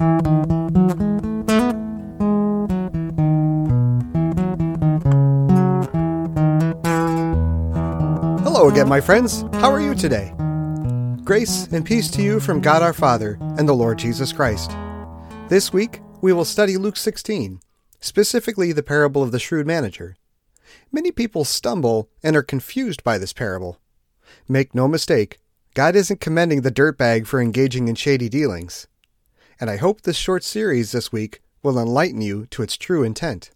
[0.00, 0.14] Hello
[8.68, 9.42] again, my friends.
[9.54, 10.32] How are you today?
[11.24, 14.70] Grace and peace to you from God our Father and the Lord Jesus Christ.
[15.48, 17.58] This week, we will study Luke 16,
[17.98, 20.16] specifically the parable of the shrewd manager.
[20.92, 23.80] Many people stumble and are confused by this parable.
[24.46, 25.38] Make no mistake,
[25.74, 28.86] God isn't commending the dirtbag for engaging in shady dealings.
[29.60, 33.50] And I hope this short series this week will enlighten you to its true intent.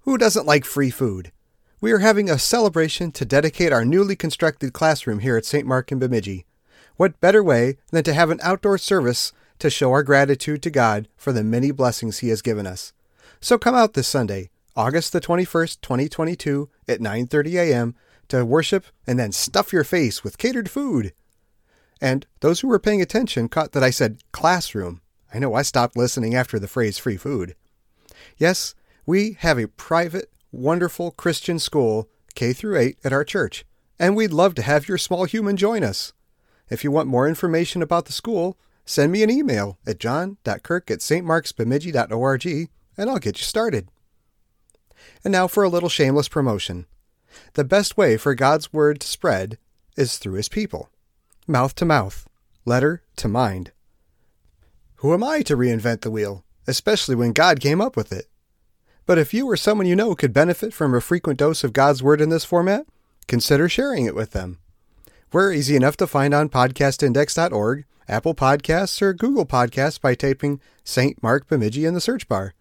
[0.00, 1.32] Who doesn't like free food?
[1.80, 5.66] We are having a celebration to dedicate our newly constructed classroom here at St.
[5.66, 6.46] Mark in Bemidji.
[6.96, 11.08] What better way than to have an outdoor service to show our gratitude to God
[11.16, 12.92] for the many blessings He has given us?
[13.40, 17.94] So come out this Sunday, August the 21st, 2022 at 9:30 a.m.
[18.28, 21.12] to worship and then stuff your face with catered food.
[22.00, 25.00] And those who were paying attention caught that I said classroom.
[25.32, 27.54] I know I stopped listening after the phrase free food.
[28.36, 28.74] Yes,
[29.04, 33.64] we have a private, wonderful Christian school, K through 8 at our church,
[33.98, 36.12] and we'd love to have your small human join us.
[36.70, 41.00] If you want more information about the school, send me an email at john.kirk at
[41.00, 42.68] stmarksbemidji.org
[42.98, 43.88] and I'll get you started.
[45.24, 46.86] And now for a little shameless promotion.
[47.54, 49.58] The best way for God's Word to spread
[49.96, 50.90] is through His people,
[51.48, 52.28] mouth to mouth,
[52.64, 53.72] letter to mind.
[54.96, 58.26] Who am I to reinvent the wheel, especially when God came up with it?
[59.06, 62.02] But if you or someone you know could benefit from a frequent dose of God's
[62.02, 62.86] Word in this format,
[63.26, 64.58] consider sharing it with them.
[65.32, 71.22] We're easy enough to find on podcastindex.org, Apple Podcasts, or Google Podcasts by typing St.
[71.22, 72.54] Mark Bemidji in the search bar.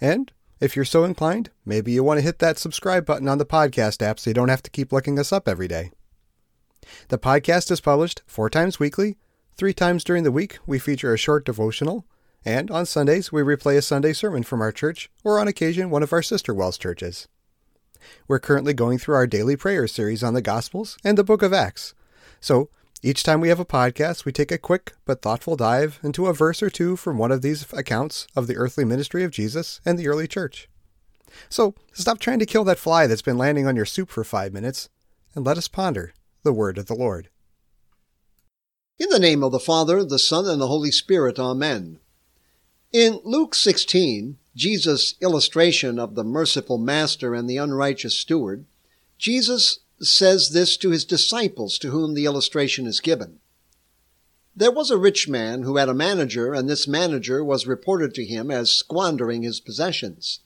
[0.00, 3.46] And if you're so inclined, maybe you want to hit that subscribe button on the
[3.46, 5.92] podcast app so you don't have to keep looking us up every day.
[7.08, 9.16] The podcast is published four times weekly.
[9.56, 12.06] Three times during the week, we feature a short devotional,
[12.44, 16.02] and on Sundays, we replay a Sunday sermon from our church, or on occasion, one
[16.02, 17.28] of our sister WELS churches.
[18.26, 21.52] We're currently going through our daily prayer series on the Gospels and the book of
[21.52, 21.94] Acts.
[22.40, 22.70] So,
[23.04, 26.32] each time we have a podcast, we take a quick but thoughtful dive into a
[26.32, 29.98] verse or two from one of these accounts of the earthly ministry of Jesus and
[29.98, 30.68] the early church.
[31.48, 34.52] So stop trying to kill that fly that's been landing on your soup for five
[34.52, 34.88] minutes
[35.34, 36.12] and let us ponder
[36.42, 37.28] the word of the Lord.
[38.98, 41.98] In the name of the Father, the Son, and the Holy Spirit, Amen.
[42.92, 48.66] In Luke 16, Jesus' illustration of the merciful master and the unrighteous steward,
[49.18, 53.38] Jesus says this to his disciples to whom the illustration is given.
[54.54, 58.24] There was a rich man who had a manager, and this manager was reported to
[58.24, 60.40] him as squandering his possessions.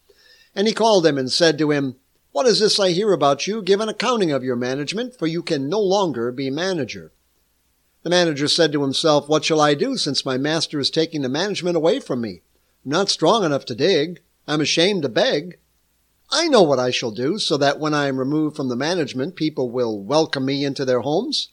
[0.55, 1.97] And he called him and said to him,
[2.36, 3.62] What is this I hear about you?
[3.62, 7.14] Give an accounting of your management, for you can no longer be manager.
[8.02, 11.30] The manager said to himself, What shall I do, since my master is taking the
[11.30, 12.42] management away from me?
[12.84, 14.20] I'm not strong enough to dig.
[14.47, 15.56] I'm ashamed to beg.
[16.30, 19.34] I know what I shall do so that when I am removed from the management,
[19.34, 21.48] people will welcome me into their homes.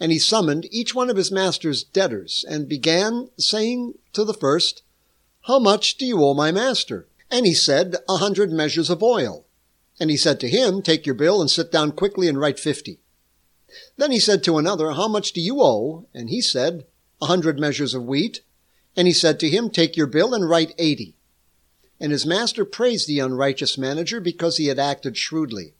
[0.00, 4.82] And he summoned each one of his master's debtors and began saying to the first,
[5.42, 7.06] How much do you owe my master?
[7.30, 9.44] And he said, A hundred measures of oil.
[10.00, 12.98] And he said to him, Take your bill and sit down quickly and write fifty.
[13.98, 16.06] Then he said to another, How much do you owe?
[16.14, 16.86] And he said,
[17.20, 18.40] A hundred measures of wheat.
[18.96, 21.14] And he said to him, Take your bill and write eighty.
[22.00, 25.74] And his master praised the unrighteous manager because he had acted shrewdly.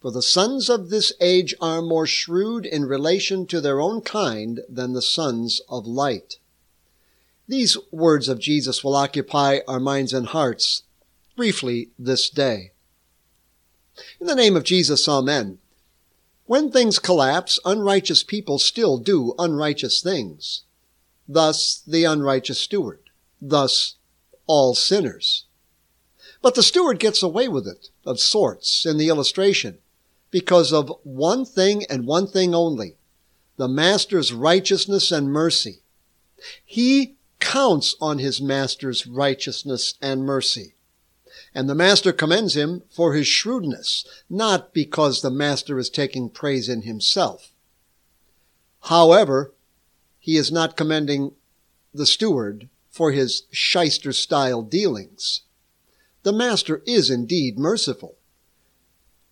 [0.00, 4.60] For the sons of this age are more shrewd in relation to their own kind
[4.68, 6.36] than the sons of light.
[7.48, 10.82] These words of Jesus will occupy our minds and hearts
[11.36, 12.70] briefly this day.
[14.20, 15.58] In the name of Jesus, Amen.
[16.46, 20.62] When things collapse, unrighteous people still do unrighteous things.
[21.26, 23.00] Thus the unrighteous steward.
[23.40, 23.96] Thus
[24.46, 25.46] all sinners.
[26.42, 29.78] But the steward gets away with it, of sorts, in the illustration,
[30.30, 32.96] because of one thing and one thing only
[33.56, 35.80] the master's righteousness and mercy.
[36.64, 40.73] He counts on his master's righteousness and mercy.
[41.54, 46.68] And the master commends him for his shrewdness, not because the master is taking praise
[46.68, 47.52] in himself.
[48.82, 49.52] However,
[50.18, 51.32] he is not commending
[51.94, 55.42] the steward for his shyster style dealings.
[56.22, 58.16] The Master is indeed merciful.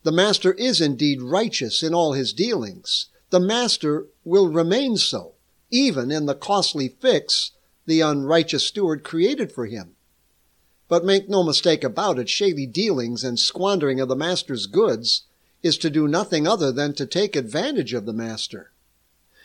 [0.03, 3.07] The Master is indeed righteous in all his dealings.
[3.31, 5.35] The Master will remain so,
[5.71, 7.53] even in the costly fix
[7.87, 9.97] the unrighteous steward created for him.
[10.93, 15.23] But make no mistake about it, shady dealings and squandering of the Master's goods
[15.63, 18.73] is to do nothing other than to take advantage of the Master.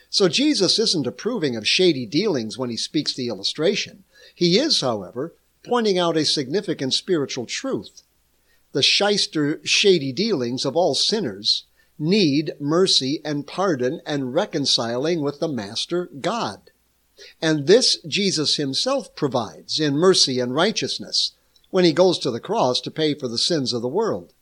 [0.10, 4.04] So Jesus isn't approving of shady dealings when he speaks the illustration.
[4.36, 8.02] He is, however, pointing out a significant spiritual truth.
[8.74, 11.64] The shyster, shady dealings of all sinners
[11.98, 16.72] need mercy and pardon and reconciling with the Master God.
[17.42, 21.32] And this Jesus himself provides in mercy and righteousness
[21.70, 24.34] when he goes to the cross to pay for the sins of the world.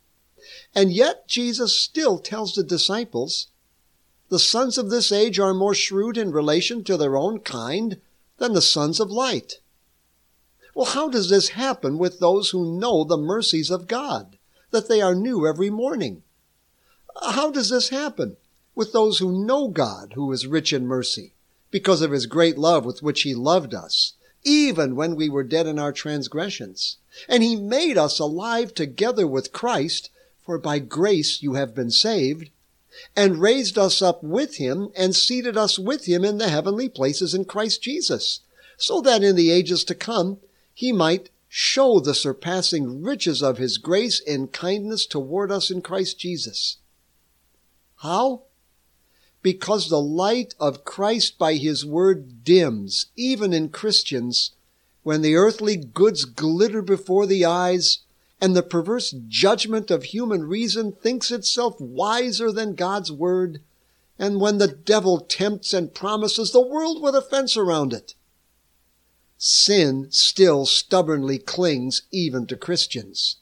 [0.73, 3.47] And yet Jesus still tells the disciples,
[4.29, 7.99] the sons of this age are more shrewd in relation to their own kind
[8.37, 9.59] than the sons of light.
[10.73, 14.37] Well, how does this happen with those who know the mercies of God,
[14.71, 16.23] that they are new every morning?
[17.23, 18.35] How does this happen
[18.73, 21.33] with those who know God, who is rich in mercy,
[21.71, 24.13] because of his great love with which he loved us,
[24.45, 26.97] even when we were dead in our transgressions?
[27.27, 30.09] And he made us alive together with Christ,
[30.45, 32.49] for by grace you have been saved,
[33.15, 37.33] and raised us up with him and seated us with him in the heavenly places
[37.33, 38.41] in Christ Jesus,
[38.77, 40.37] so that in the ages to come
[40.73, 46.19] he might show the surpassing riches of his grace and kindness toward us in Christ
[46.19, 46.77] Jesus.
[47.97, 48.43] How?
[49.45, 54.53] Because the light of Christ by his word dims, even in Christians,
[55.03, 57.99] when the earthly goods glitter before the eyes
[58.41, 63.61] and the perverse judgment of human reason thinks itself wiser than God's word,
[64.17, 68.15] and when the devil tempts and promises the world with a fence around it
[69.37, 73.37] sin still stubbornly clings even to Christians.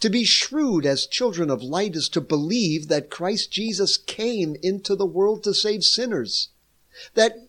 [0.00, 4.96] To be shrewd as children of light is to believe that Christ Jesus came into
[4.96, 6.48] the world to save sinners,
[7.14, 7.48] that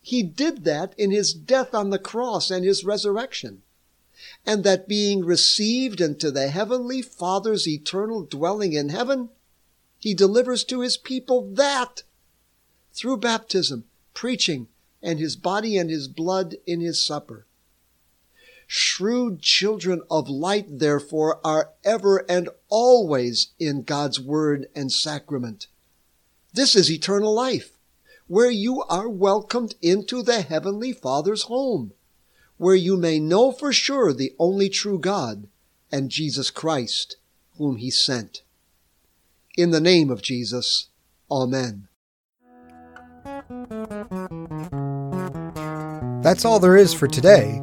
[0.00, 3.62] he did that in his death on the cross and his resurrection,
[4.44, 9.30] and that being received into the heavenly Father's eternal dwelling in heaven,
[9.98, 12.02] he delivers to his people that
[12.92, 13.84] through baptism,
[14.14, 14.68] preaching,
[15.02, 17.46] and his body and his blood in his supper.
[18.66, 25.68] Shrewd children of light, therefore, are ever and always in God's word and sacrament.
[26.52, 27.78] This is eternal life,
[28.26, 31.92] where you are welcomed into the heavenly Father's home,
[32.56, 35.46] where you may know for sure the only true God
[35.92, 37.16] and Jesus Christ,
[37.58, 38.42] whom he sent.
[39.56, 40.88] In the name of Jesus,
[41.30, 41.88] Amen.
[46.22, 47.62] That's all there is for today,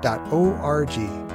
[0.00, 1.25] stmarksbemidji.org.